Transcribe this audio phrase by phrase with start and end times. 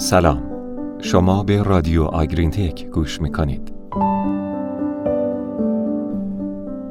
[0.00, 0.42] سلام.
[1.00, 3.74] شما به رادیو آگرین تک گوش می‌کنید.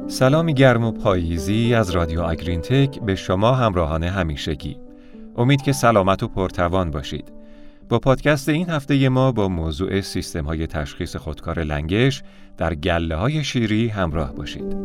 [0.06, 4.76] سلامی گرم و پاییزی از رادیو آگرین تک به شما همراهان همیشگی.
[5.36, 7.32] امید که سلامت و پرتوان باشید.
[7.88, 12.22] با پادکست این هفته ما با موضوع سیستم های تشخیص خودکار لنگش
[12.56, 14.76] در گله های شیری همراه باشید.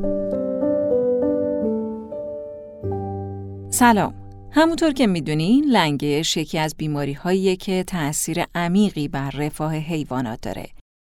[3.70, 4.25] سلام.
[4.58, 10.68] همونطور که می‌دونین لنگش یکی از بیماری هایی که تأثیر عمیقی بر رفاه حیوانات داره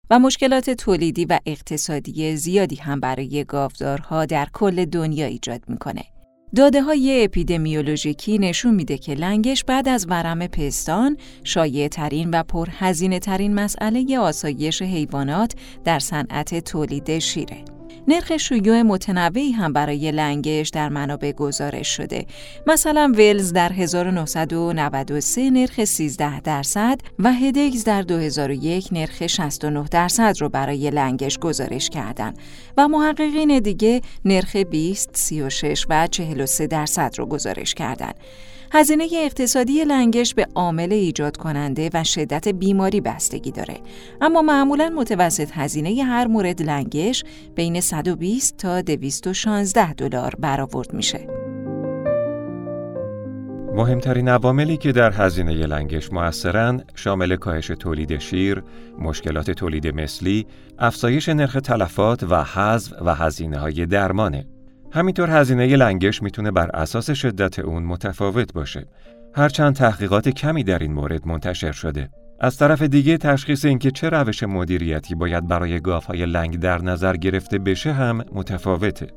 [0.09, 6.03] و مشکلات تولیدی و اقتصادی زیادی هم برای گاودارها در کل دنیا ایجاد می‌کنه.
[6.55, 13.19] داده های اپیدمیولوژیکی نشون میده که لنگش بعد از ورم پستان شایع ترین و پرهزینه
[13.19, 17.74] ترین مسئله آسایش حیوانات در صنعت تولید شیره.
[18.07, 22.25] نرخ شیوع متنوعی هم برای لنگش در منابع گزارش شده.
[22.67, 30.49] مثلا ولز در 1993 نرخ 13 درصد و هدگز در 2001 نرخ 69 درصد رو
[30.49, 32.37] برای لنگش گزارش کردند
[32.77, 38.15] و محققین دیگه نرخ 20, 36 و 43 درصد رو گزارش کردند.
[38.71, 43.77] هزینه اقتصادی لنگش به عامل ایجاد کننده و شدت بیماری بستگی داره
[44.21, 47.23] اما معمولا متوسط هزینه هر مورد لنگش
[47.55, 51.27] بین 120 تا 216 دلار برآورد میشه.
[53.75, 58.63] مهمترین عواملی که در هزینه لنگش موثرن شامل کاهش تولید شیر،
[58.99, 60.45] مشکلات تولید مثلی،
[60.79, 64.45] افزایش نرخ تلفات و حذف و هزینه های درمانه.
[64.95, 68.85] همینطور هزینه لنگش می‌تونه بر اساس شدت اون متفاوت باشه.
[69.33, 72.09] هرچند تحقیقات کمی در این مورد منتشر شده.
[72.39, 77.59] از طرف دیگه تشخیص اینکه چه روش مدیریتی باید برای گاوهای لنگ در نظر گرفته
[77.59, 79.07] بشه هم متفاوته.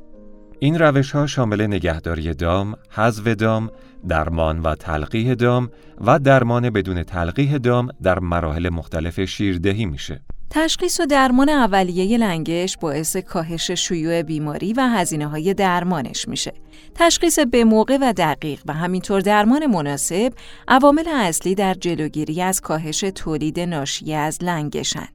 [0.59, 3.71] این روش ها شامل نگهداری دام، حذف دام،
[4.07, 5.69] درمان و تلقیح دام
[6.01, 10.21] و درمان بدون تلقیح دام در مراحل مختلف شیردهی میشه.
[10.51, 16.53] تشخیص و درمان اولیه لنگش باعث کاهش شیوع بیماری و هزینه های درمانش میشه.
[16.95, 20.33] تشخیص به موقع و دقیق و همینطور درمان مناسب
[20.67, 25.07] عوامل اصلی در جلوگیری از کاهش تولید ناشی از لنگشن.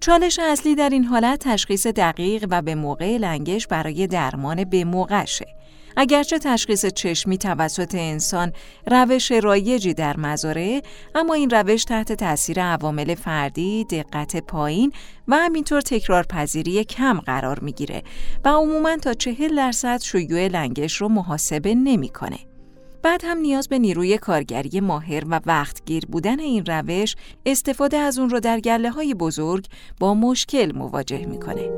[0.00, 5.46] چالش اصلی در این حالت تشخیص دقیق و به موقع لنگش برای درمان به موقعشه.
[5.96, 8.52] اگرچه تشخیص چشمی توسط انسان
[8.86, 10.82] روش رایجی در مزاره
[11.14, 14.92] اما این روش تحت تاثیر عوامل فردی، دقت پایین
[15.28, 18.02] و همینطور تکرار پذیری کم قرار می‌گیره
[18.44, 22.38] و عموما تا چهل درصد شیوع لنگش رو محاسبه نمی‌کنه.
[23.02, 27.16] بعد هم نیاز به نیروی کارگری ماهر و وقتگیر بودن این روش
[27.46, 29.66] استفاده از اون رو در گله های بزرگ
[30.00, 31.68] با مشکل مواجه می‌کنه.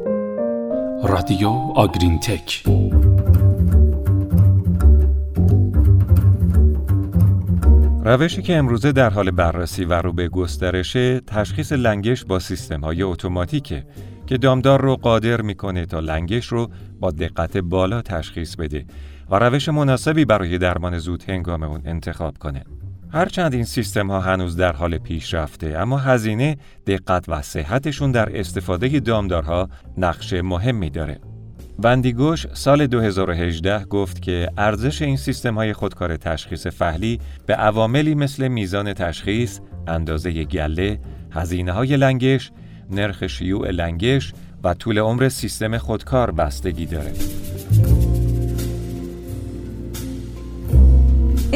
[1.02, 2.62] رادیو آگرین تک
[8.04, 13.02] روشی که امروزه در حال بررسی و رو به گسترشه تشخیص لنگش با سیستم های
[13.02, 13.84] اتوماتیکه
[14.26, 16.70] که دامدار رو قادر می‌کنه تا لنگش رو
[17.00, 18.84] با دقت بالا تشخیص بده
[19.30, 22.64] و روش مناسبی برای درمان زود هنگام اون انتخاب کنه.
[23.12, 26.56] هرچند این سیستم ها هنوز در حال پیشرفته اما هزینه،
[26.86, 31.20] دقت و صحتشون در استفاده دامدارها نقش مهمی داره.
[31.78, 38.48] وندیگوش سال 2018 گفت که ارزش این سیستم های خودکار تشخیص فهلی به عواملی مثل
[38.48, 40.98] میزان تشخیص، اندازه گله،
[41.30, 42.50] هزینه های لنگش،
[42.90, 44.32] نرخ شیوع لنگش
[44.64, 47.12] و طول عمر سیستم خودکار بستگی داره.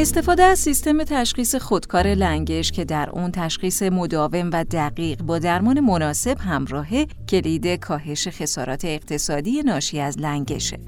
[0.00, 5.80] استفاده از سیستم تشخیص خودکار لنگش که در اون تشخیص مداوم و دقیق با درمان
[5.80, 10.78] مناسب همراهه کلید کاهش خسارات اقتصادی ناشی از لنگشه.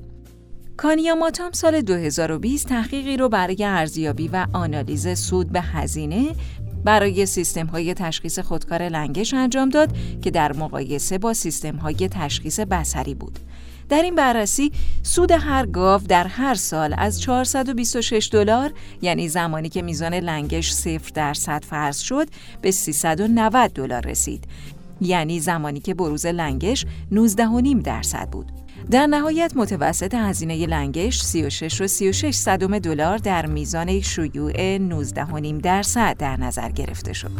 [0.77, 6.35] کانیاماتام سال 2020 تحقیقی رو برای ارزیابی و آنالیز سود به هزینه
[6.85, 12.61] برای سیستم های تشخیص خودکار لنگش انجام داد که در مقایسه با سیستم های تشخیص
[12.61, 13.39] بسری بود.
[13.89, 19.83] در این بررسی سود هر گاو در هر سال از 426 دلار یعنی زمانی که
[19.83, 22.29] میزان لنگش صفر درصد فرض شد
[22.63, 24.45] به 390 دلار رسید
[25.01, 28.60] یعنی زمانی که بروز لنگش 19.5 درصد بود
[28.91, 36.17] در نهایت متوسط هزینه لنگش 36 و 36 صدم دلار در میزان شیوع 19.5 درصد
[36.19, 37.31] در نظر گرفته شد.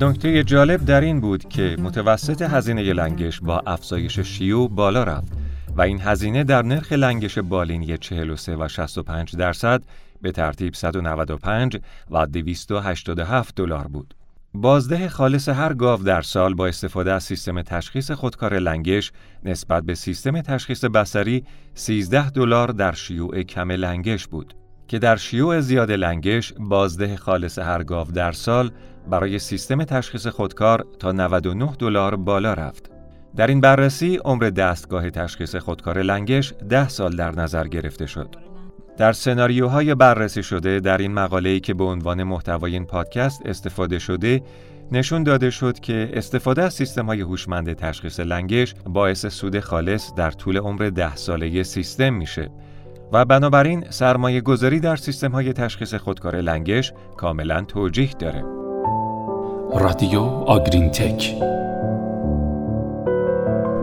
[0.00, 5.32] نکته جالب در این بود که متوسط هزینه لنگش با افزایش شیوع بالا رفت
[5.76, 9.82] و این هزینه در نرخ لنگش بالینی 43 و 65 درصد
[10.22, 11.78] به ترتیب 195
[12.10, 14.14] و 287 دلار بود.
[14.54, 19.12] بازده خالص هر گاو در سال با استفاده از سیستم تشخیص خودکار لنگش
[19.44, 24.54] نسبت به سیستم تشخیص بسری 13 دلار در شیوع کم لنگش بود.
[24.88, 28.70] که در شیوع زیاد لنگش بازده خالص هر گاو در سال
[29.10, 32.90] برای سیستم تشخیص خودکار تا 99 دلار بالا رفت.
[33.36, 38.47] در این بررسی عمر دستگاه تشخیص خودکار لنگش 10 سال در نظر گرفته شد.
[38.98, 44.42] در سناریوهای بررسی شده در این مقاله‌ای که به عنوان محتوای این پادکست استفاده شده
[44.92, 50.30] نشون داده شد که استفاده از سیستم های هوشمند تشخیص لنگش باعث سود خالص در
[50.30, 52.50] طول عمر ده ساله سیستم میشه
[53.12, 58.44] و بنابراین سرمایه گذاری در سیستم های تشخیص خودکار لنگش کاملا توجیه داره.
[59.74, 61.34] رادیو آگرین تک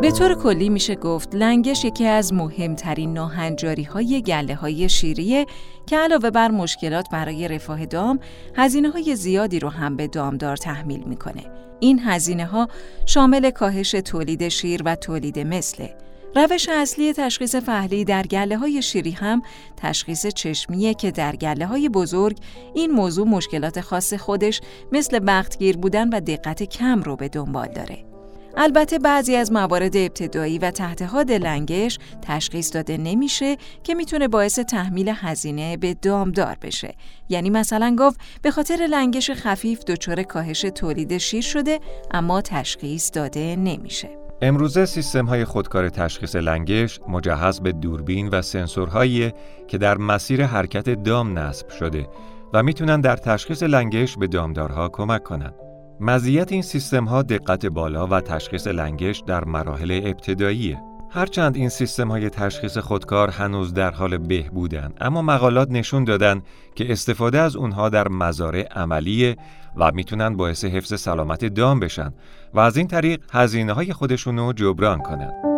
[0.06, 5.46] به طور کلی میشه گفت لنگش یکی از مهمترین ناهنجاری های گله های شیریه
[5.86, 8.19] که علاوه بر مشکلات برای رفاه دام
[8.56, 11.44] هزینه های زیادی رو هم به دامدار تحمیل می‌کنه.
[11.80, 12.68] این هزینه ها
[13.06, 15.96] شامل کاهش تولید شیر و تولید مثله.
[16.36, 19.42] روش اصلی تشخیص فهلی در گله های شیری هم
[19.78, 22.38] تشخیص چشمیه که در گله های بزرگ
[22.74, 24.62] این موضوع مشکلات خاص خودش
[24.92, 28.15] مثل بختگیر بودن و دقت کم رو به دنبال داره.
[28.57, 34.60] البته بعضی از موارد ابتدایی و تحت حاد لنگش تشخیص داده نمیشه که می‌تونه باعث
[34.60, 36.96] تحمیل هزینه به دامدار بشه
[37.30, 41.80] یعنی مثلا گفت به خاطر لنگش خفیف دچار کاهش تولید شیر شده
[42.12, 44.10] اما تشخیص داده نمیشه
[44.42, 49.34] امروزه سیستم های خودکار تشخیص لنگش مجهز به دوربین و سنسورهایی
[49.68, 52.07] که در مسیر حرکت دام نصب شده
[52.54, 55.65] و می‌تونن در تشخیص لنگش به دامدارها کمک کنند.
[56.00, 60.81] مزیت این سیستم ها دقت بالا و تشخیص لنگش در مراحل ابتداییه.
[61.09, 66.42] هرچند این سیستم های تشخیص خودکار هنوز در حال بهبودن اما مقالات نشون دادن
[66.75, 69.36] که استفاده از اونها در مزارع عملیه
[69.77, 72.13] و می‌تونن باعث حفظ سلامت دام بشن
[72.53, 75.55] و از این طریق هزینه های خودشونو جبران کنن.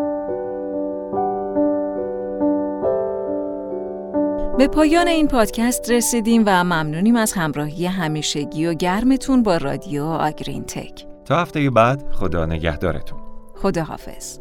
[4.57, 10.63] به پایان این پادکست رسیدیم و ممنونیم از همراهی همیشگی و گرمتون با رادیو آگرین
[10.63, 11.05] تک.
[11.25, 13.19] تا هفته بعد خدا نگهدارتون.
[13.55, 14.39] خدا حافظ